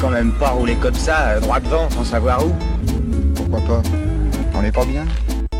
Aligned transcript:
quand 0.00 0.10
même 0.10 0.32
pas 0.32 0.50
rouler 0.50 0.76
comme 0.76 0.94
ça, 0.94 1.28
euh, 1.28 1.40
droit 1.40 1.60
devant, 1.60 1.90
sans 1.90 2.04
savoir 2.04 2.44
où. 2.44 2.54
Pourquoi 3.34 3.60
pas? 3.60 3.82
On 4.54 4.62
n'est 4.62 4.72
pas 4.72 4.84
bien? 4.84 5.04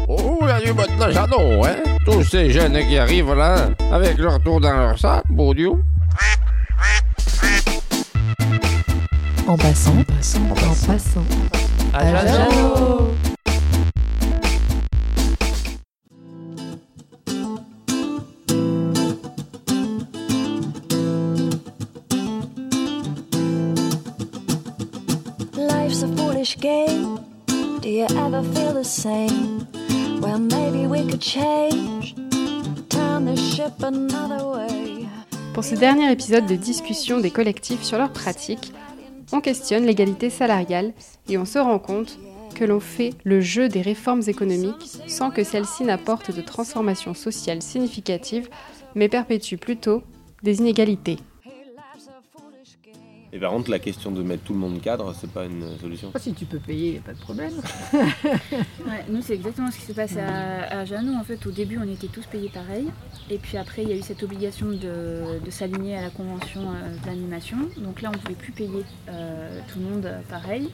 Oh, 0.09 0.39
il 0.43 0.49
y 0.49 0.51
a 0.51 0.61
du 0.61 0.73
mode 0.73 0.91
Jeannot, 1.13 1.65
hein? 1.65 1.77
Tous 2.07 2.25
ces 2.25 2.51
jeunes 2.51 2.79
qui 2.89 2.97
arrivent 2.97 3.35
là, 3.35 3.69
avec 3.93 4.19
leur 4.19 4.41
tour 4.43 4.61
dans 4.61 4.73
leur 4.73 4.99
sac, 4.99 5.25
beau 5.29 5.53
Dieu. 5.53 5.73
En 9.47 9.57
passant, 9.57 9.93
en 9.99 10.05
passant, 10.05 10.41
en 10.51 10.87
passant. 10.87 11.25
À 11.93 12.27
Jeannot. 12.27 13.15
Life's 26.51 26.57
a 26.57 26.57
foolish 26.57 26.57
game. 26.57 27.19
Do 27.81 27.89
you 27.89 28.07
ever 28.17 28.43
feel 28.43 28.73
the 28.73 28.85
same? 28.85 29.67
Well, 30.21 30.39
maybe 30.39 30.87
we 30.87 31.05
could 31.09 31.21
change. 31.21 32.15
Turn 32.89 33.27
the 33.27 33.37
ship 33.37 33.83
another 33.83 34.47
way. 34.47 35.07
Pour 35.55 35.65
ce 35.65 35.75
dernier 35.75 36.11
épisode 36.11 36.47
de 36.47 36.57
discussion 36.57 37.21
des 37.21 37.31
collectifs 37.31 37.83
sur 37.83 37.99
leurs 37.99 38.13
pratiques, 38.13 38.73
on 39.33 39.41
questionne 39.41 39.85
l'égalité 39.85 40.31
salariale 40.31 40.93
et 41.29 41.39
on 41.39 41.45
se 41.45 41.59
rend 41.59 41.79
compte 41.79 42.19
que 42.55 42.65
l'on 42.65 42.81
fait 42.81 43.15
le 43.25 43.41
jeu 43.41 43.69
des 43.69 43.83
réformes 43.83 44.23
économiques 44.27 44.99
sans 45.07 45.31
que 45.31 45.45
celles-ci 45.45 45.85
n'apportent 45.85 46.35
de 46.35 46.43
transformations 46.43 47.15
sociales 47.15 47.63
significatives, 47.63 48.49
mais 48.95 49.09
perpétuent 49.09 49.59
plutôt 49.59 50.03
des 50.43 50.59
inégalités. 50.59 51.19
Et 53.33 53.39
par 53.39 53.53
contre, 53.53 53.71
la 53.71 53.79
question 53.79 54.11
de 54.11 54.23
mettre 54.23 54.43
tout 54.43 54.53
le 54.55 54.59
monde 54.59 54.81
cadre, 54.81 55.15
c'est 55.19 55.31
pas 55.31 55.45
une 55.45 55.79
solution. 55.79 56.13
Si 56.19 56.33
tu 56.35 56.47
peux 56.47 56.59
payer, 56.59 56.95
y 56.95 56.99
a 56.99 57.01
pas 57.01 57.13
de 57.13 57.21
problème. 57.21 57.53
Ouais, 58.87 59.05
nous, 59.09 59.21
c'est 59.23 59.35
exactement 59.35 59.71
ce 59.71 59.77
qui 59.77 59.83
s'est 59.83 59.95
passé 59.95 60.19
à, 60.19 60.81
à 60.81 60.85
Jeannot. 60.85 61.15
En 61.15 61.23
fait, 61.23 61.45
au 61.47 61.51
début, 61.51 61.79
on 61.79 61.89
était 61.89 62.09
tous 62.09 62.27
payés 62.27 62.49
pareil. 62.49 62.87
Et 63.29 63.39
puis 63.39 63.57
après, 63.57 63.83
il 63.83 63.89
y 63.89 63.93
a 63.93 63.97
eu 63.97 64.03
cette 64.03 64.23
obligation 64.23 64.67
de, 64.67 65.39
de 65.45 65.51
s'aligner 65.51 65.97
à 65.97 66.03
la 66.03 66.11
convention 66.11 66.63
euh, 66.63 66.97
d'animation. 67.05 67.59
Donc 67.77 68.01
là, 68.03 68.09
on 68.09 68.17
ne 68.17 68.19
pouvait 68.19 68.35
plus 68.35 68.53
payer 68.53 68.85
euh, 69.09 69.61
tout 69.73 69.79
le 69.79 69.85
monde 69.85 70.07
euh, 70.07 70.21
pareil. 70.29 70.71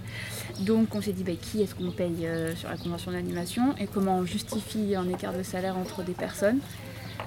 Donc 0.61 0.95
on 0.95 1.03
s'est 1.03 1.13
dit, 1.13 1.25
bah, 1.25 1.33
qui 1.41 1.63
est-ce 1.63 1.75
qu'on 1.75 1.91
paye 1.91 2.27
euh, 2.27 2.55
sur 2.55 2.69
la 2.71 2.77
convention 2.77 3.11
d'animation 3.13 3.75
et 3.79 3.87
comment 3.87 4.19
on 4.19 4.25
justifie 4.25 4.95
un 4.95 5.09
écart 5.09 5.33
de 5.37 5.43
salaire 5.43 5.77
entre 5.77 6.03
des 6.03 6.13
personnes. 6.15 6.61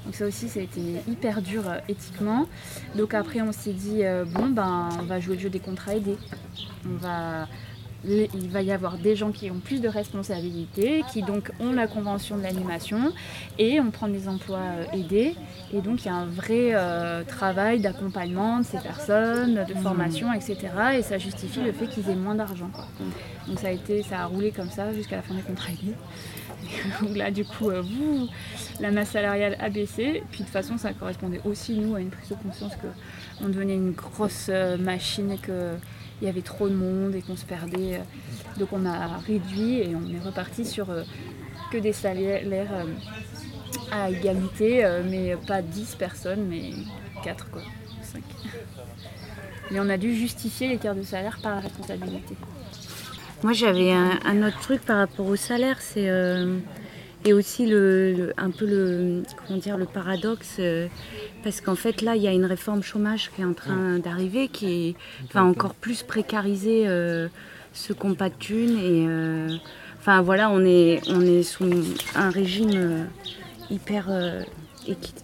Donc 0.05 0.15
ça 0.15 0.25
aussi, 0.25 0.49
ça 0.49 0.59
a 0.59 0.63
été 0.63 0.81
hyper 1.07 1.41
dur 1.41 1.63
euh, 1.67 1.79
éthiquement. 1.87 2.47
Donc 2.95 3.13
après, 3.13 3.41
on 3.41 3.51
s'est 3.51 3.73
dit, 3.73 4.03
euh, 4.03 4.25
bon, 4.25 4.49
ben, 4.49 4.89
on 4.99 5.03
va 5.03 5.19
jouer 5.19 5.35
le 5.35 5.41
jeu 5.41 5.49
des 5.49 5.59
contrats 5.59 5.95
aidés. 5.95 6.17
On 6.85 6.97
va 6.97 7.47
il 8.05 8.49
va 8.49 8.61
y 8.61 8.71
avoir 8.71 8.97
des 8.97 9.15
gens 9.15 9.31
qui 9.31 9.51
ont 9.51 9.59
plus 9.59 9.81
de 9.81 9.89
responsabilités, 9.89 11.03
qui 11.11 11.21
donc 11.21 11.51
ont 11.59 11.71
la 11.71 11.87
convention 11.87 12.37
de 12.37 12.43
l'animation, 12.43 13.11
et 13.57 13.79
on 13.79 13.91
prend 13.91 14.07
des 14.07 14.27
emplois 14.27 14.59
euh, 14.59 14.85
aidés. 14.97 15.35
Et 15.73 15.81
donc 15.81 16.03
il 16.03 16.07
y 16.07 16.09
a 16.09 16.15
un 16.15 16.25
vrai 16.25 16.71
euh, 16.73 17.23
travail 17.23 17.81
d'accompagnement 17.81 18.59
de 18.59 18.65
ces 18.65 18.79
personnes, 18.79 19.65
de 19.67 19.73
formation, 19.75 20.31
etc. 20.33 20.57
Et 20.97 21.01
ça 21.01 21.17
justifie 21.17 21.61
le 21.61 21.73
fait 21.73 21.87
qu'ils 21.87 22.09
aient 22.09 22.15
moins 22.15 22.35
d'argent. 22.35 22.69
Donc 23.47 23.59
ça 23.59 23.67
a, 23.67 23.71
été, 23.71 24.03
ça 24.03 24.19
a 24.21 24.25
roulé 24.25 24.51
comme 24.51 24.69
ça 24.69 24.93
jusqu'à 24.93 25.17
la 25.17 25.21
fin 25.21 25.33
des 25.33 25.41
contrats 25.41 25.71
aidés. 25.71 25.95
Donc 27.01 27.17
là, 27.17 27.31
du 27.31 27.43
coup, 27.43 27.69
euh, 27.69 27.81
vous, 27.81 28.27
la 28.79 28.91
masse 28.91 29.09
salariale 29.09 29.57
a 29.59 29.69
baissé. 29.69 30.23
Puis 30.31 30.39
de 30.39 30.43
toute 30.45 30.53
façon, 30.53 30.77
ça 30.77 30.93
correspondait 30.93 31.41
aussi, 31.43 31.77
nous, 31.77 31.95
à 31.95 31.99
une 31.99 32.09
prise 32.09 32.29
de 32.29 32.35
conscience 32.35 32.73
qu'on 32.75 33.49
devenait 33.49 33.75
une 33.75 33.91
grosse 33.91 34.49
machine 34.79 35.31
et 35.31 35.37
qu'il 36.19 36.27
y 36.27 36.29
avait 36.29 36.41
trop 36.41 36.69
de 36.69 36.75
monde 36.75 37.15
et 37.15 37.21
qu'on 37.21 37.35
se 37.35 37.45
perdait. 37.45 37.95
euh. 37.95 38.59
Donc 38.59 38.69
on 38.73 38.85
a 38.85 39.17
réduit 39.25 39.79
et 39.79 39.95
on 39.95 40.13
est 40.13 40.23
reparti 40.23 40.65
sur 40.65 40.89
euh, 40.89 41.03
que 41.71 41.77
des 41.77 41.93
salaires 41.93 42.43
euh, 42.73 42.83
à 43.91 44.11
égalité, 44.11 44.85
mais 45.09 45.35
pas 45.47 45.61
10 45.61 45.95
personnes, 45.95 46.45
mais 46.47 46.71
4 47.23 47.49
quoi, 47.49 47.61
5. 48.01 48.21
Mais 49.71 49.79
on 49.79 49.89
a 49.89 49.97
dû 49.97 50.13
justifier 50.13 50.67
l'écart 50.67 50.95
de 50.95 51.03
salaire 51.03 51.39
par 51.41 51.55
la 51.55 51.61
responsabilité. 51.61 52.35
Moi, 53.41 53.53
j'avais 53.53 53.91
un, 53.91 54.43
autre 54.43 54.59
truc 54.59 54.81
par 54.81 54.97
rapport 54.97 55.25
au 55.25 55.35
salaire, 55.35 55.77
c'est 55.79 56.09
et 57.25 57.33
aussi 57.33 57.65
un 58.37 58.51
peu 58.51 58.65
le 58.65 59.85
paradoxe, 59.85 60.59
parce 61.43 61.61
qu'en 61.61 61.75
fait 61.75 62.01
là, 62.01 62.15
il 62.15 62.21
y 62.21 62.27
a 62.27 62.33
une 62.33 62.45
réforme 62.45 62.81
chômage 62.83 63.31
qui 63.35 63.41
est 63.41 63.45
en 63.45 63.53
train 63.53 63.99
d'arriver, 63.99 64.47
qui 64.47 64.95
va 65.33 65.43
encore 65.43 65.73
plus 65.75 66.03
précariser 66.03 66.83
euh, 66.87 67.27
ceux 67.73 67.93
qui 67.93 68.07
n'ont 68.07 68.15
pas 68.15 68.29
de 68.29 68.35
thunes 68.35 68.77
et 68.77 69.05
euh, 69.07 69.55
enfin 69.99 70.21
voilà, 70.21 70.49
on 70.49 70.63
est 70.65 71.01
on 71.09 71.21
est 71.21 71.43
sous 71.43 71.65
un 72.15 72.29
régime 72.29 72.71
euh, 72.73 73.03
hyper 73.69 74.07
euh, 74.09 74.41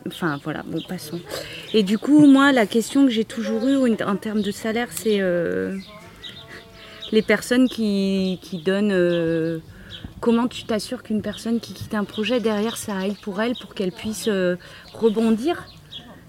Enfin 0.05 0.39
voilà, 0.43 0.63
bon 0.67 0.79
passons. 0.87 1.19
Et 1.73 1.81
du 1.81 1.97
coup, 1.97 2.27
moi, 2.27 2.51
la 2.51 2.67
question 2.67 3.05
que 3.05 3.11
j'ai 3.11 3.25
toujours 3.25 3.65
eue 3.65 3.77
en- 4.03 4.15
termes 4.15 4.43
de 4.43 4.51
salaire, 4.51 4.89
c'est 4.91 5.21
euh, 5.21 5.75
les 7.11 7.23
personnes 7.23 7.67
qui, 7.67 8.37
qui 8.43 8.61
donnent. 8.61 9.61
comment 10.19 10.47
tu 10.47 10.65
t'assures 10.65 11.01
qu'une 11.01 11.21
personne 11.21 11.59
qui 11.59 11.73
quitte 11.73 11.95
un 11.95 12.03
projet, 12.03 12.39
derrière, 12.39 12.77
ça 12.77 12.95
aille 12.97 13.15
pour 13.21 13.41
elle, 13.41 13.55
pour 13.55 13.73
qu'elle 13.73 13.91
puisse 13.91 14.27
euh, 14.27 14.55
rebondir? 14.93 15.63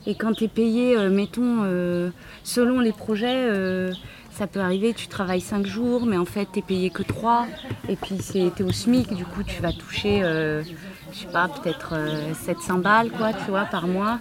Et 0.06 0.15
quand 0.15 0.34
tu 0.34 0.44
es 0.44 0.49
payé, 0.49 0.97
euh, 0.97 1.11
mettons, 1.11 1.62
euh, 1.62 2.11
selon 2.44 2.81
les 2.81 2.93
projets, 2.93 3.49
euh, 3.50 3.93
ça 4.37 4.47
peut 4.47 4.61
arriver, 4.61 4.93
tu 4.93 5.09
travailles 5.09 5.41
5 5.41 5.67
jours, 5.67 6.05
mais 6.05 6.19
en 6.19 6.27
fait, 6.27 6.47
tu 6.53 6.61
payé 6.61 6.91
que 6.91 7.03
3. 7.03 7.47
Et 7.89 7.97
puis, 7.97 8.17
tu 8.19 8.39
es 8.39 8.62
au 8.62 8.71
SMIC, 8.71 9.15
du 9.15 9.25
coup, 9.25 9.43
tu 9.43 9.62
vas 9.62 9.72
toucher, 9.72 10.22
euh, 10.22 10.62
je 11.11 11.21
sais 11.21 11.27
pas, 11.33 11.49
peut-être 11.49 11.94
euh, 11.94 12.34
700 12.34 12.78
balles, 12.78 13.11
quoi, 13.11 13.33
tu 13.33 13.49
vois, 13.49 13.65
par 13.65 13.87
mois. 13.89 14.21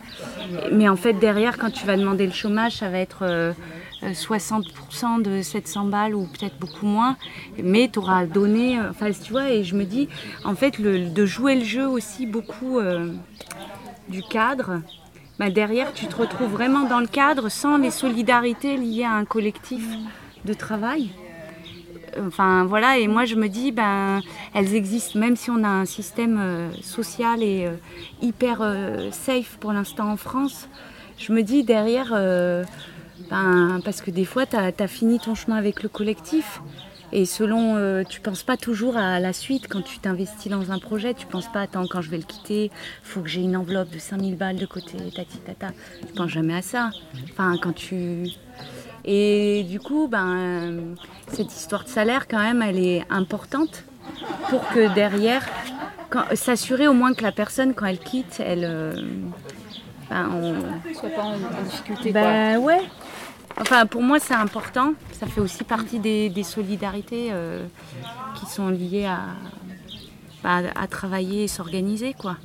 Mais 0.72 0.88
en 0.88 0.96
fait, 0.96 1.14
derrière, 1.14 1.58
quand 1.58 1.70
tu 1.70 1.86
vas 1.86 1.98
demander 1.98 2.26
le 2.26 2.32
chômage, 2.32 2.78
ça 2.78 2.90
va 2.90 3.00
être 3.00 3.24
euh, 3.24 3.52
euh, 4.04 4.14
60% 4.14 5.22
de 5.22 5.42
700 5.42 5.86
balles 5.86 6.16
ou 6.16 6.28
peut-être 6.28 6.58
beaucoup 6.60 6.86
moins. 6.86 7.18
Mais 7.62 7.90
tu 7.92 8.00
auras 8.00 8.26
donné, 8.26 8.80
enfin, 8.80 9.12
tu 9.12 9.34
vois, 9.34 9.52
et 9.52 9.66
je 9.66 9.76
me 9.76 9.84
dis, 9.84 10.08
en 10.46 10.56
fait, 10.56 10.80
de 10.80 11.26
jouer 11.26 11.56
le 11.56 11.66
jeu 11.66 11.88
aussi 11.88 12.26
beaucoup 12.26 12.80
du 14.08 14.22
cadre. 14.24 14.80
Bah, 15.38 15.50
derrière, 15.50 15.94
tu 15.94 16.08
te 16.08 16.16
retrouves 16.16 16.52
vraiment 16.52 16.86
dans 16.86 17.02
le 17.02 17.08
cadre 17.08 17.50
sans 17.50 17.78
les 17.78 17.92
solidarités 17.92 18.78
liées 18.78 19.04
à 19.04 19.12
un 19.12 19.26
collectif 19.26 19.86
de 20.46 20.54
travail. 20.54 21.10
Enfin 22.26 22.64
voilà, 22.64 22.98
et 22.98 23.08
moi 23.10 23.26
je 23.26 23.36
me 23.36 23.50
dis, 23.50 23.74
ben, 23.74 24.22
elles 24.54 24.74
existent, 24.74 25.20
même 25.20 25.36
si 25.36 25.50
on 25.50 25.62
a 25.66 25.68
un 25.68 25.84
système 25.84 26.40
euh, 26.42 26.72
social 26.82 27.44
et 27.44 27.66
euh, 27.66 27.76
hyper 28.22 28.60
euh, 28.62 29.12
safe 29.12 29.58
pour 29.60 29.74
l'instant 29.74 30.10
en 30.10 30.16
France. 30.16 30.70
Je 31.18 31.34
me 31.34 31.44
dis 31.44 31.64
derrière, 31.64 32.12
ben, 33.30 33.80
parce 33.84 34.02
que 34.02 34.12
des 34.12 34.26
fois 34.26 34.46
tu 34.46 34.56
as, 34.56 34.88
fini 34.88 35.20
ton 35.20 35.34
chemin 35.34 35.56
avec 35.56 35.82
le 35.82 35.90
collectif. 35.90 36.62
Et 37.18 37.26
selon, 37.26 37.78
euh, 37.78 38.04
tu 38.04 38.20
penses 38.20 38.44
pas 38.44 38.58
toujours 38.58 38.98
à 38.98 39.22
la 39.22 39.32
suite 39.32 39.68
quand 39.70 39.82
tu 39.82 40.00
t'investis 40.00 40.52
dans 40.52 40.74
un 40.74 40.80
projet. 40.80 41.14
Tu 41.14 41.26
penses 41.26 41.50
pas, 41.50 41.62
attends, 41.62 41.86
quand 41.88 42.02
je 42.02 42.10
vais 42.10 42.18
le 42.18 42.24
quitter, 42.24 42.72
faut 43.04 43.22
que 43.22 43.30
j'ai 43.30 43.40
une 43.40 43.56
enveloppe 43.56 43.90
de 43.90 44.00
5000 44.00 44.36
balles 44.36 44.58
de 44.58 44.66
côté, 44.66 44.98
tati 45.16 45.38
tata. 45.38 45.68
Tu 46.06 46.12
penses 46.14 46.32
jamais 46.32 46.56
à 46.58 46.62
ça. 46.62 46.90
Enfin, 47.32 47.56
quand 47.62 47.72
tu. 47.74 48.26
Et 49.06 49.66
du 49.70 49.80
coup, 49.80 50.10
ben, 50.10 50.96
cette 51.32 51.56
histoire 51.56 51.86
de 51.86 51.90
salaire, 51.90 52.28
quand 52.28 52.40
même, 52.40 52.62
elle 52.62 52.80
est 52.80 53.06
importante 53.10 53.86
pour 54.50 54.68
que 54.68 54.94
derrière, 54.94 55.48
s'assurer 56.34 56.90
au 56.90 56.94
moins 56.94 57.14
que 57.14 57.24
la 57.24 57.32
personne, 57.32 57.74
quand 57.74 57.86
elle 57.86 58.00
quitte, 58.00 58.42
elle. 58.46 58.66
euh, 58.70 58.94
ben, 60.10 60.30
on, 60.34 60.94
Soit 60.94 61.10
pas 61.12 61.24
en, 61.24 61.36
en 61.36 61.64
difficulté. 61.64 62.12
ben 62.12 62.58
ouais. 62.58 62.82
Enfin, 63.58 63.86
pour 63.86 64.02
moi, 64.02 64.20
c'est 64.20 64.34
important. 64.34 64.94
Ça 65.14 65.28
fait 65.28 65.40
aussi 65.40 65.64
partie 65.64 66.00
des, 66.00 66.44
solidarités 66.44 67.30
euh, 67.32 67.66
qui 68.36 68.46
sont 68.48 68.68
liées 68.68 69.06
à, 69.06 69.22
bah, 70.44 70.62
à 70.76 70.88
travailler 70.88 71.44
et 71.44 71.48
s'organiser, 71.48 72.14
quoi. 72.14 72.38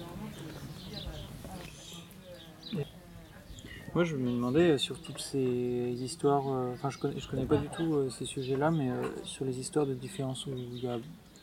Moi, 3.93 4.05
je 4.05 4.15
me 4.15 4.31
demandais 4.31 4.71
euh, 4.71 4.79
sur 4.79 5.01
toutes 5.03 5.19
ces 5.19 5.97
histoires. 6.01 6.45
euh, 6.49 6.75
Enfin, 6.75 6.91
je 6.91 6.99
connais, 6.99 7.17
connais 7.29 7.45
pas 7.45 7.57
du 7.57 7.69
tout 7.69 8.09
ces 8.11 8.25
sujets-là, 8.25 8.71
mais 8.71 8.91
sur 9.25 9.45
les 9.45 9.59
histoires 9.59 9.87
de 9.87 9.95
différence 9.95 10.47
où 10.47 10.51
il 10.51 10.89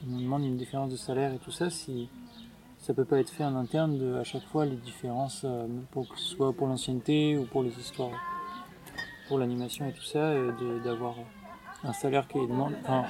on 0.09 0.17
demande 0.19 0.45
une 0.45 0.57
différence 0.57 0.91
de 0.91 0.95
salaire 0.95 1.33
et 1.33 1.39
tout 1.39 1.51
ça, 1.51 1.69
si 1.69 2.07
ça 2.79 2.93
peut 2.93 3.03
pas 3.03 3.19
être 3.19 3.31
fait 3.31 3.43
en 3.43 3.55
interne 3.55 3.97
de 3.97 4.13
à 4.13 4.23
chaque 4.23 4.45
fois 4.45 4.65
les 4.65 4.75
différences, 4.77 5.45
pour 5.91 6.07
que 6.07 6.17
ce 6.17 6.35
soit 6.35 6.53
pour 6.53 6.67
l'ancienneté 6.67 7.35
ou 7.35 7.45
pour 7.45 7.63
les 7.63 7.71
histoires, 7.79 8.11
pour 9.27 9.37
l'animation 9.39 9.87
et 9.87 9.93
tout 9.93 10.03
ça, 10.03 10.19
euh, 10.19 10.51
d'avoir 10.83 11.15
un 11.83 11.93
salaire 11.93 12.27
qui 12.27 12.39
enfin, 12.39 13.05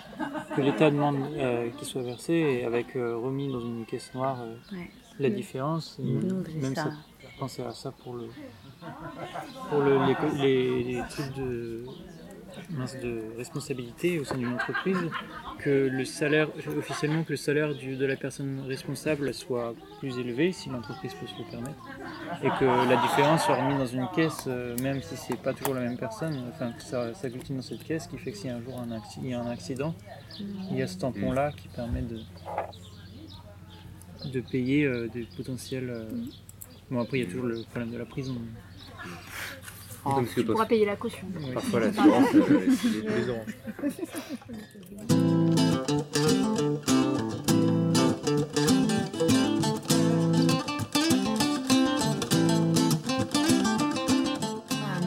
que 0.56 0.62
l'État 0.62 0.90
demande 0.92 1.18
euh, 1.38 1.70
qu'il 1.78 1.88
soit 1.88 2.02
versé 2.02 2.34
et 2.34 2.66
avec 2.66 2.96
euh, 2.96 3.16
remis 3.18 3.52
dans 3.52 3.62
une 3.62 3.86
caisse 3.86 4.14
noire 4.14 4.38
euh, 4.42 4.56
Ouais. 4.74 4.90
la 5.20 5.30
différence. 5.30 5.98
nous, 6.00 6.44
même 6.62 6.76
ça. 6.76 6.92
penser 7.40 7.64
à 7.64 7.72
ça 7.72 7.92
pour 7.92 8.14
le 8.16 8.28
pour 9.70 9.80
le- 9.82 10.00
les, 10.06 10.14
les- 10.44 10.84
les 10.94 11.02
trucs 11.10 11.34
de 11.36 11.86
mince, 12.70 12.98
de 12.98 13.24
responsabilité 13.38 14.20
au 14.20 14.24
sein 14.24 14.38
d'une 14.38 14.54
entreprise, 14.54 14.98
que 15.60 15.90
le 15.92 16.06
salaire, 16.06 16.50
officiellement, 16.78 17.24
que 17.24 17.32
le 17.32 17.38
salaire 17.38 17.74
du- 17.74 17.96
de 17.96 18.06
la 18.06 18.16
personne 18.16 18.62
responsable 18.68 19.34
soit 19.34 19.74
plus 20.00 20.18
élevé, 20.20 20.52
si 20.52 20.70
l'entreprise 20.70 21.14
peut 21.16 21.26
se 21.28 21.38
le 21.38 21.44
permettre, 21.46 21.80
et 22.44 22.50
que 22.60 22.66
la 22.90 22.96
différence 22.98 23.44
soit 23.46 23.56
remise 23.56 23.78
dans 23.78 23.86
une 23.88 24.08
caisse, 24.16 24.44
euh, 24.48 24.76
même 24.82 25.02
si 25.02 25.16
c'est 25.18 25.38
pas 25.38 25.54
toujours 25.54 25.74
la 25.74 25.82
même 25.82 25.98
personne, 25.98 26.36
enfin 26.50 26.72
que 26.72 26.84
ça 26.84 27.14
s'agglutine 27.16 27.56
dans 27.58 27.62
cette 27.64 27.84
caisse, 27.84 28.06
qui 28.08 28.18
fait 28.18 28.32
que 28.32 28.38
si 28.38 28.50
un 28.50 28.62
jour 28.62 28.80
un 28.80 28.90
acci- 28.96 29.20
il 29.24 29.30
y 29.30 29.34
a 29.34 29.40
un 29.42 29.50
accident, 29.50 29.96
il 30.72 30.78
y 30.78 30.82
a 30.84 30.88
ce 30.88 30.98
tampon-là 31.00 31.52
qui 31.56 31.68
permet 31.70 32.02
de, 32.04 32.20
de 34.26 34.40
payer 34.42 34.86
euh, 34.86 35.08
des 35.08 35.22
potentiels. 35.24 35.90
euh, 35.90 36.10
Bon, 36.90 37.02
après, 37.02 37.18
il 37.18 37.24
y 37.26 37.28
a 37.28 37.30
toujours 37.30 37.48
le 37.48 37.62
problème 37.64 37.92
de 37.92 37.98
la 37.98 38.06
prison. 38.06 38.36
Que 40.16 40.42
Tu 40.42 40.46
pourras 40.46 40.66
payer 40.66 40.86
la 40.86 40.96
caution. 40.96 41.28
Oui. 41.40 41.52
Parfois 41.54 41.80
l'assurance, 41.82 42.28
euh, 42.36 42.68
c'est 42.82 42.88
les, 42.90 43.02
les 43.02 43.30
oranges. 43.30 44.58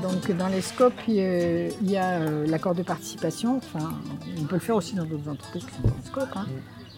Donc 0.03 0.31
dans 0.37 0.49
les 0.49 0.61
scopes, 0.61 0.95
il 1.09 1.15
y 1.15 1.21
a, 1.23 1.69
il 1.69 1.91
y 1.91 1.97
a, 1.97 2.21
euh, 2.21 2.47
l'accord 2.47 2.75
de 2.75 2.83
participation. 2.83 3.59
Enfin, 3.59 3.91
on 4.41 4.45
peut 4.45 4.57
le 4.57 4.61
faire 4.61 4.77
aussi 4.77 4.95
dans 4.95 5.05
d'autres 5.05 5.29
entreprises 5.29 5.65
qui 5.65 5.75
sont 5.75 5.83
dans 5.83 5.95
le 5.97 6.07
scope. 6.07 6.37
hein. 6.37 6.47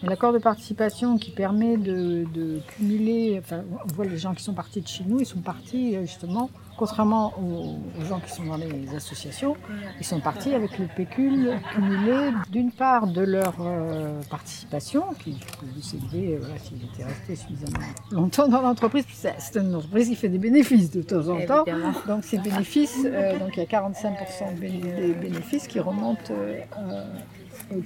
L'accord 0.02 0.32
de 0.32 0.38
participation 0.38 1.16
qui 1.16 1.30
permet 1.30 1.76
de, 1.76 2.24
de 2.34 2.60
cumuler, 2.76 3.38
enfin, 3.38 3.62
on 3.84 3.94
voit 3.94 4.04
les 4.04 4.16
gens 4.18 4.34
qui 4.34 4.42
sont 4.42 4.52
partis 4.54 4.80
de 4.80 4.88
chez 4.88 5.04
nous, 5.06 5.20
ils 5.20 5.26
sont 5.26 5.40
partis 5.40 5.96
euh, 5.96 6.00
justement, 6.02 6.50
contrairement 6.76 7.32
aux, 7.38 7.76
aux 8.00 8.04
gens 8.04 8.18
qui 8.18 8.32
sont 8.32 8.42
dans 8.44 8.56
les 8.56 8.92
associations, 8.96 9.56
ils 10.00 10.04
sont 10.04 10.18
partis 10.20 10.54
avec 10.54 10.78
le 10.80 10.86
pécule 10.96 11.52
cumulé 11.72 12.30
d'une 12.50 12.72
part 12.72 13.06
de 13.06 13.20
leur 13.22 13.54
euh, 13.60 14.20
participation, 14.28 15.04
qui 15.22 15.38
pouvait 15.60 15.80
s'élever 15.82 16.34
euh, 16.34 16.38
voilà, 16.40 16.58
s'ils 16.58 16.82
étaient 16.82 17.04
restés 17.04 17.36
suffisamment 17.36 17.86
longtemps 18.10 18.48
dans 18.48 18.60
l'entreprise. 18.60 19.04
Puis 19.04 19.16
c'est 19.38 19.56
une 19.60 19.74
entreprise 19.74 20.08
qui 20.08 20.16
fait 20.16 20.28
des 20.28 20.38
bénéfices 20.38 20.90
de 20.90 21.02
temps 21.02 21.28
en 21.28 21.46
temps. 21.46 21.64
Évidemment. 21.64 21.92
Donc 22.08 22.24
ces 22.24 22.38
bénéfices, 22.38 22.98
euh, 23.04 23.38
donc 23.38 23.50
il 23.56 23.60
y 23.60 23.62
a 23.62 23.66
45% 23.66 24.54
de 24.56 24.60
bé- 24.60 24.68
des 24.70 25.12
bénéfices 25.14 25.68
qui 25.68 25.78
remontent, 25.78 26.32
euh, 26.32 26.60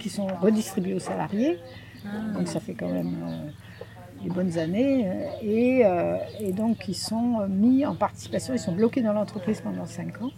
qui 0.00 0.08
sont 0.08 0.26
redistribués 0.40 0.94
aux 0.94 0.98
salariés. 1.00 1.58
Donc 2.34 2.48
ça 2.48 2.60
fait 2.60 2.74
quand 2.74 2.88
même 2.88 3.14
euh, 3.22 3.50
des 4.22 4.30
bonnes 4.30 4.58
années. 4.58 5.08
euh, 5.08 5.28
et, 5.42 5.86
euh, 5.86 6.16
et 6.40 6.52
donc 6.52 6.88
ils 6.88 6.94
sont 6.94 7.46
mis 7.48 7.84
en 7.86 7.94
participation, 7.94 8.54
ils 8.54 8.58
sont 8.58 8.72
bloqués 8.72 9.02
dans 9.02 9.12
l'entreprise 9.12 9.60
pendant 9.60 9.86
5 9.86 10.20
ans. 10.22 10.32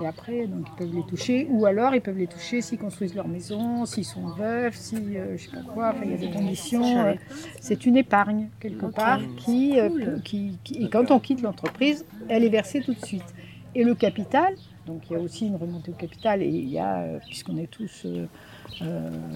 Et 0.00 0.06
après, 0.06 0.48
donc, 0.48 0.68
ils 0.68 0.72
peuvent 0.72 0.92
les 0.92 1.04
toucher, 1.04 1.46
ou 1.50 1.66
alors 1.66 1.94
ils 1.94 2.00
peuvent 2.00 2.18
les 2.18 2.26
toucher 2.26 2.60
s'ils 2.62 2.78
construisent 2.78 3.14
leur 3.14 3.28
maison, 3.28 3.86
s'ils 3.86 4.04
sont 4.04 4.26
veufs, 4.28 4.74
si 4.76 5.16
euh, 5.16 5.36
je 5.36 5.44
sais 5.44 5.50
pas 5.50 5.62
quoi, 5.72 5.90
enfin, 5.90 6.04
il 6.04 6.10
y 6.10 6.14
a 6.14 6.18
des 6.18 6.26
conditions. 6.28 7.04
euh, 7.04 7.14
c'est 7.60 7.86
une 7.86 7.96
épargne, 7.96 8.48
quelque 8.58 8.86
part, 8.86 9.20
qui, 9.36 9.78
euh, 9.78 9.90
peut- 9.90 10.20
qui, 10.24 10.58
qui- 10.64 10.82
et 10.82 10.88
quand 10.88 11.12
on 11.12 11.20
quitte 11.20 11.42
l'entreprise, 11.42 12.04
elle 12.28 12.42
est 12.44 12.48
versée 12.48 12.82
tout 12.82 12.94
de 12.94 13.04
suite. 13.06 13.34
Et 13.76 13.84
le 13.84 13.94
capital, 13.94 14.52
donc 14.86 15.08
il 15.10 15.12
y 15.12 15.16
a 15.16 15.20
aussi 15.20 15.46
une 15.46 15.56
remontée 15.56 15.92
au 15.92 15.94
capital, 15.94 16.42
et 16.42 16.48
il 16.48 16.68
y 16.68 16.78
a, 16.80 17.06
puisqu'on 17.28 17.56
est 17.56 17.68
tous 17.70 18.04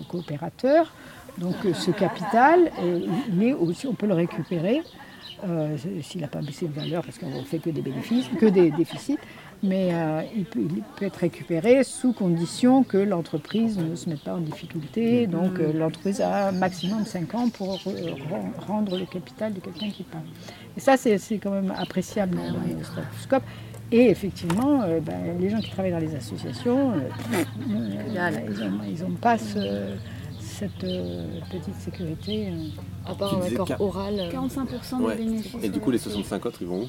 coopérateurs, 0.08 0.92
donc 1.40 1.54
euh, 1.64 1.72
ce 1.74 1.90
capital, 1.90 2.70
euh, 2.80 3.00
il 3.32 3.42
est 3.42 3.52
aussi, 3.52 3.86
on 3.86 3.94
peut 3.94 4.06
le 4.06 4.14
récupérer 4.14 4.82
euh, 5.48 5.76
s'il 6.02 6.20
n'a 6.20 6.28
pas 6.28 6.40
baissé 6.40 6.66
de 6.66 6.72
valeur, 6.72 7.04
parce 7.04 7.18
qu'on 7.18 7.30
ne 7.30 7.44
fait 7.44 7.58
que 7.58 7.70
des 7.70 7.80
bénéfices, 7.80 8.26
que 8.40 8.46
des 8.46 8.70
déficits, 8.72 9.18
mais 9.62 9.90
il, 10.36 10.44
peut, 10.44 10.60
être 11.00 11.16
récupéré 11.16 11.82
sous 11.84 12.12
condition 12.12 12.82
que 12.84 12.96
l'entreprise 12.98 13.76
ne 13.78 13.94
se 13.96 14.08
mette 14.08 14.22
pas 14.22 14.34
en 14.34 14.40
difficulté. 14.40 15.26
Donc 15.26 15.58
l'entreprise 15.74 16.20
a 16.20 16.48
un 16.48 16.52
maximum 16.52 17.04
5 17.04 17.34
ans 17.34 17.48
pour 17.50 17.74
re- 17.76 18.12
ren- 18.30 18.52
rendre 18.66 18.96
le 18.98 19.04
capital 19.06 19.52
de 19.54 19.60
quelqu'un 19.60 19.90
qui 19.90 20.04
part. 20.04 20.20
Et 20.76 20.80
ça, 20.80 20.96
c'est 20.96 21.18
quand 21.38 21.50
même 21.50 21.72
appréciable 21.76 22.36
dans 22.36 22.42
le 22.78 22.84
statoscope. 22.84 23.42
Et 23.90 24.10
effectivement, 24.10 24.78
ben, 25.02 25.38
les 25.40 25.50
gens 25.50 25.58
qui 25.60 25.70
travaillent 25.70 25.90
dans 25.92 25.98
les 25.98 26.14
associations, 26.14 26.92
ils 28.86 29.02
n'ont 29.02 29.14
pas 29.20 29.38
ce- 29.38 29.94
cette 30.58 30.84
euh, 30.84 31.24
petite 31.50 31.74
sécurité. 31.76 32.48
euh. 32.48 33.10
À 33.10 33.14
part 33.14 33.34
un 33.34 33.42
accord 33.42 33.68
oral. 33.80 34.14
euh, 34.18 34.30
45% 34.30 35.00
Ouais. 35.02 35.16
des 35.16 35.24
bénéfices. 35.24 35.54
Et 35.64 35.68
du 35.68 35.80
coup, 35.80 35.90
les 35.90 35.98
65 35.98 36.44
autres, 36.46 36.58
ils 36.62 36.66
vont 36.68 36.82
où? 36.82 36.88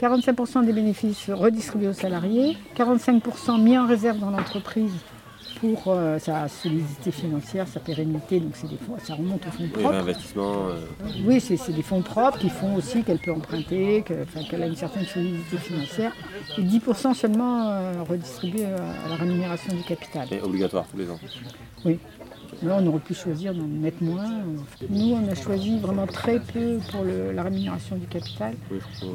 45% 0.00 0.64
des 0.66 0.72
bénéfices 0.72 1.30
redistribués 1.30 1.88
aux 1.88 1.92
salariés, 1.92 2.56
45% 2.76 3.58
mis 3.62 3.78
en 3.78 3.86
réserve 3.86 4.18
dans 4.18 4.30
l'entreprise 4.30 4.90
pour 5.60 5.84
euh, 5.86 6.18
sa 6.18 6.48
solidité 6.48 7.12
financière, 7.12 7.68
sa 7.68 7.78
pérennité, 7.78 8.40
donc 8.40 8.50
c'est 8.54 8.68
des 8.68 8.78
fonds, 8.78 8.96
ça 9.00 9.14
remonte 9.14 9.46
aux 9.46 9.50
fonds 9.52 9.68
propres. 9.68 9.90
euh, 10.70 10.80
Oui, 11.24 11.40
c'est 11.40 11.70
des 11.72 11.82
fonds 11.82 12.02
propres 12.02 12.38
qui 12.38 12.48
font 12.48 12.74
aussi 12.74 13.04
qu'elle 13.04 13.18
peut 13.20 13.30
emprunter, 13.30 14.02
qu'elle 14.02 14.62
a 14.62 14.66
une 14.66 14.74
certaine 14.74 15.06
solidité 15.06 15.56
financière. 15.58 16.12
Et 16.58 16.62
10% 16.62 17.14
seulement 17.14 17.68
euh, 17.70 17.92
redistribués 18.08 18.64
à 18.64 19.08
la 19.08 19.14
rémunération 19.14 19.72
du 19.72 19.84
capital. 19.84 20.26
et 20.32 20.40
obligatoire 20.40 20.84
tous 20.90 20.96
les 20.96 21.08
ans? 21.08 21.20
Oui. 21.84 21.98
Là, 22.62 22.78
on 22.80 22.86
aurait 22.86 23.00
pu 23.00 23.14
choisir 23.14 23.54
d'en 23.54 23.66
mettre 23.66 24.02
moins. 24.02 24.28
Nous, 24.90 25.12
on 25.14 25.28
a 25.28 25.34
choisi 25.34 25.78
vraiment 25.78 26.06
très 26.06 26.38
peu 26.38 26.78
pour 26.90 27.02
le- 27.02 27.32
la 27.32 27.42
rémunération 27.44 27.96
du 27.96 28.06
capital 28.06 28.54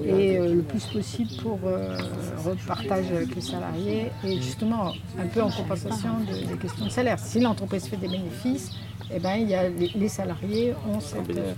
et 0.05 0.37
euh, 0.37 0.55
le 0.55 0.61
plus 0.63 0.83
possible 0.85 1.29
pour 1.41 1.59
euh, 1.65 1.97
repartage 2.43 3.05
avec 3.11 3.35
les 3.35 3.41
salariés 3.41 4.11
et 4.23 4.35
justement 4.41 4.91
un 5.19 5.27
peu 5.27 5.41
en 5.41 5.51
compensation 5.51 6.19
de- 6.19 6.47
des 6.47 6.57
questions 6.57 6.85
de 6.85 6.89
salaire. 6.91 7.19
Si 7.19 7.39
l'entreprise 7.39 7.87
fait 7.87 7.97
des 7.97 8.07
bénéfices, 8.09 8.71
eh 9.13 9.19
ben, 9.19 9.35
il 9.35 9.49
y 9.49 9.55
a 9.55 9.69
les, 9.69 9.89
les 9.95 10.09
salariés 10.09 10.73
ont 10.89 10.99
cette, 10.99 11.29
euh, 11.37 11.53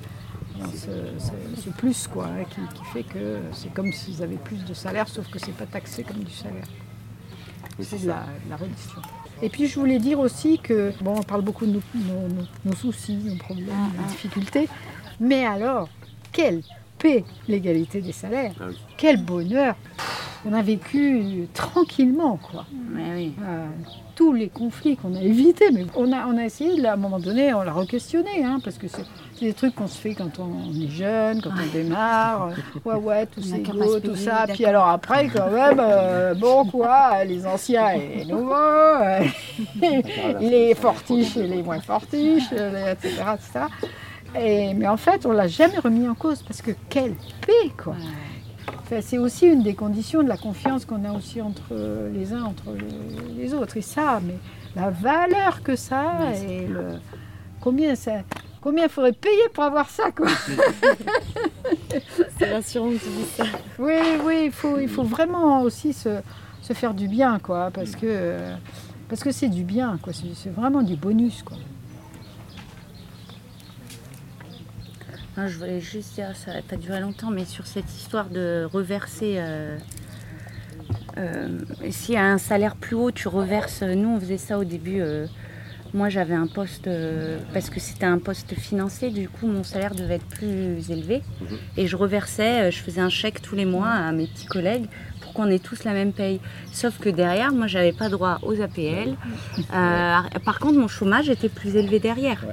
ce, 0.74 0.88
ce- 1.56 1.62
ce 1.62 1.70
plus 1.70 2.08
quoi, 2.08 2.26
hein, 2.26 2.44
qui, 2.50 2.62
qui 2.78 2.84
fait 2.94 3.04
que 3.04 3.38
c'est 3.54 3.74
comme 3.74 3.92
s'ils 3.94 4.22
avaient 4.22 4.36
plus 4.36 4.64
de 4.66 4.74
salaire, 4.74 5.08
sauf 5.08 5.28
que 5.31 5.40
c'est 5.40 5.56
pas 5.56 5.66
taxé 5.66 6.04
comme 6.04 6.24
du 6.24 6.34
salaire. 6.34 6.66
Oui, 7.80 7.86
C'est 7.90 8.04
de 8.04 8.08
la 8.08 8.58
redistribution. 8.58 9.02
Et 9.42 9.50
puis 9.50 9.68
je 9.68 9.80
voulais 9.80 10.00
dire 10.00 10.20
aussi 10.20 10.60
que, 10.60 10.92
bon, 11.02 11.16
on 11.20 11.24
parle 11.24 11.42
beaucoup 11.42 11.66
de 11.66 11.72
nos, 11.74 11.82
nos- 11.96 12.28
nos- 12.28 12.48
nos 12.66 12.76
soucis, 12.76 13.16
nos 13.16 13.36
problèmes, 13.36 13.68
nos 13.98 14.08
difficultés, 14.08 14.68
mais 15.20 15.46
alors, 15.46 15.88
quelle 16.32 16.62
paix 16.98 17.24
l'égalité 17.48 18.02
des 18.02 18.12
salaires 18.12 18.54
Ah 18.60 18.66
oui. 18.70 18.76
Quel 18.98 19.24
bonheur 19.24 19.76
On 20.46 20.52
a 20.54 20.62
vécu 20.62 21.48
tranquillement, 21.54 22.38
quoi. 22.38 22.66
Oui. 22.94 23.34
Euh, 23.42 23.68
tous 24.16 24.34
les 24.34 24.50
conflits 24.50 24.98
qu'on 24.98 25.16
a 25.16 25.22
évités, 25.22 25.72
mais 25.72 25.86
on 25.96 26.12
a, 26.12 26.26
on 26.28 26.38
a 26.38 26.44
essayé, 26.44 26.76
là, 26.81 26.92
à 26.92 26.94
un 26.96 26.98
moment 26.98 27.19
donné, 27.19 27.54
on 27.54 27.62
l'a 27.62 27.72
re-questionné, 27.72 28.44
hein, 28.44 28.60
parce 28.64 28.78
que 28.78 28.88
c'est 28.90 29.06
c'est 29.40 29.46
des 29.46 29.54
trucs 29.54 29.76
qu'on 29.76 29.88
se 29.88 29.98
fait 29.98 30.14
quand 30.14 30.40
on 30.40 30.72
est 30.74 30.90
jeune, 30.90 31.42
quand 31.42 31.52
on 31.52 31.74
démarre, 31.74 32.50
euh, 32.50 32.80
ouais, 32.86 32.96
ouais, 32.96 33.26
tout 33.26 33.40
On 33.40 33.44
c'est 33.44 33.56
a 33.56 33.60
qu'à 33.60 33.72
beau, 33.74 33.80
pas 33.80 33.88
se 33.88 33.98
tout 34.00 34.16
ça, 34.16 34.46
puis 34.48 34.66
alors 34.66 34.88
après, 34.88 35.28
quand 35.28 35.50
même, 35.50 35.80
euh, 35.80 36.34
bon, 36.36 36.66
quoi, 36.66 37.24
les 37.24 37.46
anciens 37.48 37.92
et 37.92 38.18
les 38.18 38.26
nouveaux, 38.26 38.54
euh, 38.54 39.24
les 40.40 40.76
fortiches 40.76 41.38
et 41.38 41.48
les 41.48 41.64
moins 41.64 41.80
fortiches, 41.80 42.52
les- 42.52 42.92
etc., 42.92 43.24
etc. 43.36 43.66
Et, 44.40 44.74
mais 44.74 44.88
en 44.88 44.98
fait, 44.98 45.26
on 45.26 45.31
l'a 45.31 45.48
jamais 45.48 45.80
remis 45.80 46.08
en 46.08 46.16
cause, 46.16 46.44
parce 46.44 46.62
que 46.62 46.72
quelle 46.90 47.14
paix, 47.46 47.72
quoi. 47.81 47.96
Enfin, 48.81 49.02
c'est 49.02 49.18
aussi 49.18 49.48
une 49.48 49.64
des 49.64 49.74
conditions 49.74 50.22
de 50.24 50.28
la 50.28 50.38
confiance 50.38 50.86
qu'on 50.86 51.04
a 51.06 51.12
aussi 51.12 51.42
entre 51.42 51.74
les 52.14 52.34
uns, 52.34 52.44
entre 52.44 52.74
les, 52.74 53.44
les 53.44 53.54
autres. 53.54 53.78
Et 53.78 53.81
ça, 53.81 54.19
mais 54.24 54.36
la 54.76 54.90
valeur 54.92 55.62
que 55.64 55.76
ça 55.76 56.02
a 56.02 56.34
et 56.36 56.68
le, 56.68 57.00
combien 57.62 57.96
ça, 57.96 58.12
combien 58.61 58.85
il 58.85 58.89
faudrait 58.89 59.13
payer 59.13 59.49
pour 59.54 59.63
avoir 59.63 59.89
ça, 59.89 60.11
quoi. 60.11 60.28
C'est 62.37 62.54
rassurant 62.54 62.89
que 62.89 62.97
tu 62.97 63.09
dises 63.09 63.31
ça. 63.37 63.44
Oui, 63.78 63.94
oui, 64.25 64.44
il 64.45 64.51
faut, 64.51 64.80
il 64.80 64.89
faut 64.89 65.04
vraiment 65.04 65.61
aussi 65.61 65.94
se, 65.94 66.19
se 66.61 66.73
faire 66.73 66.94
du 66.94 67.07
bien, 67.07 67.39
quoi, 67.39 67.71
parce 67.73 67.95
que 67.95 68.37
parce 69.07 69.23
que 69.23 69.31
c'est 69.31 69.49
du 69.49 69.63
bien, 69.63 69.97
quoi. 70.01 70.13
C'est 70.13 70.33
c'est 70.35 70.49
vraiment 70.51 70.81
du 70.81 70.95
bonus, 70.95 71.44
quoi. 71.44 71.57
Non, 75.37 75.47
je 75.47 75.57
voulais 75.57 75.80
juste 75.80 76.16
dire, 76.16 76.35
ça 76.35 76.54
va 76.54 76.61
pas 76.61 76.75
durer 76.75 76.99
longtemps, 76.99 77.30
mais 77.31 77.45
sur 77.45 77.66
cette 77.66 77.89
histoire 77.95 78.30
de 78.30 78.68
reverser. 78.71 79.35
euh, 79.37 79.78
euh, 81.18 81.59
si 81.92 82.16
à 82.18 82.25
un 82.25 82.37
salaire 82.37 82.75
plus 82.75 82.95
haut, 82.95 83.11
tu 83.11 83.28
reverses. 83.28 83.81
Nous, 83.83 84.09
on 84.09 84.19
faisait 84.19 84.37
ça 84.37 84.57
au 84.59 84.63
début. 84.63 85.01
euh, 85.01 85.28
moi, 85.94 86.10
j'avais 86.10 86.36
un 86.36 86.48
poste, 86.48 86.88
euh, 86.88 87.40
parce 87.54 87.69
que 87.69 87.80
c'était 87.80 88.06
un 88.06 88.19
poste 88.19 88.54
financier, 88.56 89.10
du 89.10 89.28
coup, 89.28 89.48
mon 89.48 89.64
salaire 89.64 89.96
devait 89.96 90.16
être 90.16 90.26
plus 90.28 90.90
élevé. 90.92 91.22
Mhm. 91.42 91.58
Et 91.78 91.88
je 91.88 91.96
reversais, 91.96 92.68
euh, 92.68 92.72
je 92.72 92.78
faisais 92.80 93.02
un 93.02 93.10
chèque 93.10 93.42
tous 93.42 93.56
les 93.56 93.66
mois 93.66 93.90
à 93.90 94.12
mes 94.12 94.28
petits 94.28 94.46
collègues 94.46 94.86
pour 95.22 95.34
qu'on 95.34 95.48
ait 95.48 95.60
tous 95.60 95.84
la 95.84 95.94
même 95.94 96.12
paye. 96.14 96.40
Sauf 96.72 97.00
que 97.00 97.10
derrière, 97.10 97.52
moi, 97.52 97.68
j'avais 97.68 97.92
pas 97.92 98.10
droit 98.10 98.40
aux 98.44 98.62
APL. 98.62 99.16
Euh, 99.74 100.18
par 100.46 100.60
contre, 100.60 100.78
mon 100.80 100.88
chômage 100.88 101.30
était 101.30 101.50
plus 101.50 101.76
élevé 101.76 102.00
derrière. 102.00 102.46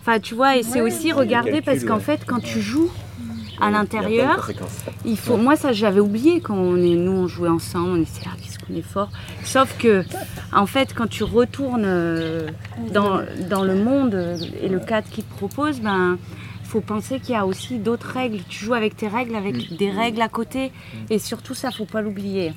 Enfin, 0.00 0.18
tu 0.18 0.34
vois, 0.34 0.56
et 0.56 0.62
c'est 0.62 0.80
Ouais, 0.80 0.90
aussi 0.92 1.12
regarder 1.12 1.60
Calcul, 1.60 1.64
parce 1.64 1.84
qu'en 1.84 1.96
ouais. 1.96 2.00
fait, 2.00 2.24
quand 2.26 2.40
tu 2.40 2.60
joues 2.60 2.90
à 3.60 3.70
l'intérieur. 3.70 4.50
Il 5.04 5.16
faut, 5.16 5.36
moi 5.36 5.56
ça 5.56 5.72
j'avais 5.72 6.00
oublié 6.00 6.40
quand 6.40 6.56
on 6.56 6.76
est, 6.76 6.96
nous 6.96 7.12
on 7.12 7.26
jouait 7.28 7.48
ensemble, 7.48 7.90
on 7.90 8.02
était 8.02 8.24
là, 8.24 8.32
Sauf 9.44 9.76
que, 9.78 10.04
en 10.52 10.66
fait, 10.66 10.94
quand 10.94 11.08
tu 11.08 11.24
retournes 11.24 11.84
euh, 11.84 12.48
dans, 12.92 13.20
dans 13.48 13.64
le 13.64 13.74
monde 13.74 14.14
euh, 14.14 14.36
et 14.62 14.68
le 14.68 14.80
cadre 14.80 15.08
qu'il 15.10 15.24
te 15.24 15.34
propose, 15.34 15.80
ben 15.80 16.18
faut 16.64 16.80
penser 16.80 17.20
qu'il 17.20 17.34
y 17.34 17.36
a 17.36 17.44
aussi 17.44 17.78
d'autres 17.78 18.08
règles. 18.14 18.38
Tu 18.48 18.64
joues 18.64 18.72
avec 18.72 18.96
tes 18.96 19.06
règles, 19.06 19.34
avec 19.34 19.76
des 19.76 19.90
règles 19.90 20.22
à 20.22 20.28
côté, 20.30 20.72
et 21.10 21.18
surtout 21.18 21.52
ça 21.54 21.70
faut 21.70 21.84
pas 21.84 22.00
l'oublier. 22.00 22.54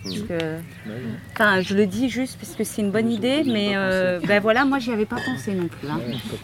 Enfin, 1.34 1.60
je 1.62 1.76
le 1.76 1.86
dis 1.86 2.10
juste 2.10 2.38
parce 2.40 2.56
que 2.56 2.64
c'est 2.64 2.82
une 2.82 2.92
bonne 2.92 3.12
idée, 3.12 3.44
mais 3.46 3.76
euh, 3.76 4.22
ben 4.26 4.42
voilà, 4.42 4.64
moi 4.64 4.80
j'y 4.80 4.92
avais 4.94 5.06
pas 5.06 5.18
pensé 5.18 5.54
non 5.54 5.68
plus. 5.68 5.88
hein. 5.90 6.00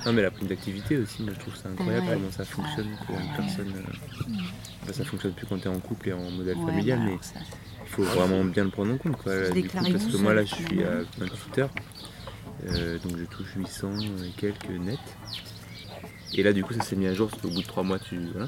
Non, 0.06 0.12
mais 0.14 0.22
la 0.22 0.32
prime 0.32 0.48
d'activité 0.50 0.98
aussi, 0.98 1.22
moi 1.24 1.32
je 1.34 1.40
trouve 1.40 1.56
ça 1.56 1.70
incroyable 1.70 2.08
Ouais. 2.08 2.16
comment 2.16 2.32
ça 2.32 2.44
fonctionne 2.44 2.88
pour 3.06 3.16
une 3.16 3.28
personne. 3.38 3.74
euh, 4.90 4.92
ça 4.92 5.06
fonctionne 5.06 5.32
plus 5.32 5.46
quand 5.48 5.58
tu 5.60 5.68
es 5.70 5.72
en 5.72 5.80
couple 5.80 6.10
et 6.10 6.14
en 6.14 6.30
modèle 6.32 6.58
Ouais, 6.58 6.66
familial, 6.66 7.00
bah, 7.00 7.06
mais 7.08 7.18
ça, 7.22 7.40
faut 7.92 8.04
vraiment 8.04 8.44
bien 8.44 8.64
le 8.64 8.70
prendre 8.70 8.94
en 8.94 8.98
compte. 8.98 9.18
Quoi, 9.18 9.36
là, 9.36 9.50
du 9.50 9.64
coup, 9.68 9.78
parce 9.78 10.06
que 10.06 10.18
moi 10.18 10.34
là 10.34 10.44
je 10.46 10.56
suis 10.56 10.84
à 10.84 11.04
finalement. 11.14 11.36
28 11.54 11.58
heures, 11.60 11.70
euh, 12.68 12.98
donc 13.00 13.18
je 13.18 13.24
touche 13.26 13.54
800 13.56 13.90
et 14.26 14.30
quelques 14.40 14.70
net. 14.70 15.00
Et 16.34 16.44
là 16.44 16.54
du 16.54 16.64
coup 16.64 16.74
ça 16.74 16.82
s'est 16.82 16.96
mis 16.96 17.08
à 17.08 17.14
jour 17.14 17.30
parce 17.30 17.42
qu'au 17.42 17.50
bout 17.50 17.62
de 17.62 17.68
3 17.68 17.84
mois 17.84 18.00
tu. 18.00 18.18
Voilà. 18.34 18.48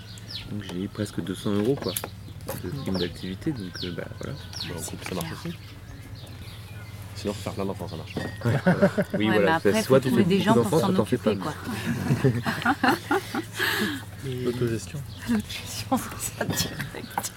Donc 0.51 0.63
j'ai 0.63 0.87
presque 0.87 1.21
200 1.21 1.51
euros 1.55 1.75
quoi 1.75 1.93
de 2.63 2.69
prime 2.69 2.97
d'activité, 2.97 3.51
donc 3.51 3.71
euh, 3.83 3.91
bah 3.95 4.03
voilà. 4.19 4.33
Bon, 4.67 4.79
en 4.79 4.83
couple, 4.83 5.05
ça 5.07 5.15
marche 5.15 5.31
aussi. 5.31 5.55
Sinon, 7.15 7.33
faire 7.33 7.53
plein 7.53 7.65
d'enfants, 7.65 7.87
ça 7.87 7.95
marche 7.95 8.15
pas. 8.15 8.21
Oui, 9.17 9.29
Ouais, 9.29 9.35
voilà, 9.35 9.55
après, 9.55 9.81
soit 9.81 9.99
tu 10.01 10.07
trouver 10.07 10.23
fais 10.23 10.29
des 10.29 10.41
gens 10.41 10.53
pour 10.53 10.63
d'enfants, 10.63 10.79
s'en 10.79 10.85
soit 10.87 10.95
t'en 10.95 11.05
fais 11.05 11.15
occuper, 11.15 11.35
pas. 11.37 11.51
quoi. 12.21 12.91
L'autogestion. 14.25 15.01
L'autogestion, 15.29 15.97
ça 16.19 16.45
direct. 16.45 17.33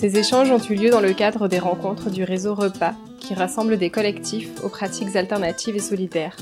Ces 0.00 0.16
échanges 0.16 0.50
ont 0.50 0.58
eu 0.58 0.76
lieu 0.76 0.88
dans 0.88 1.02
le 1.02 1.12
cadre 1.12 1.46
des 1.46 1.58
rencontres 1.58 2.08
du 2.08 2.24
réseau 2.24 2.54
Repas, 2.54 2.94
qui 3.18 3.34
rassemble 3.34 3.76
des 3.76 3.90
collectifs 3.90 4.48
aux 4.64 4.70
pratiques 4.70 5.14
alternatives 5.14 5.76
et 5.76 5.80
solidaires. 5.80 6.38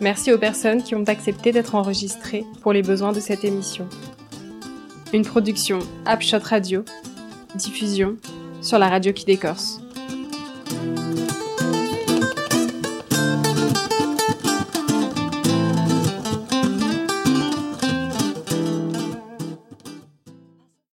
Merci 0.00 0.32
aux 0.32 0.38
personnes 0.38 0.84
qui 0.84 0.94
ont 0.94 1.02
accepté 1.02 1.50
d'être 1.50 1.74
enregistrées 1.74 2.44
pour 2.62 2.72
les 2.72 2.82
besoins 2.82 3.10
de 3.10 3.18
cette 3.18 3.42
émission. 3.42 3.88
Une 5.12 5.24
production 5.24 5.80
Upshot 6.06 6.38
Radio, 6.44 6.84
diffusion 7.56 8.14
sur 8.62 8.78
la 8.78 8.88
radio 8.88 9.12
qui 9.12 9.24
décorce. 9.24 9.79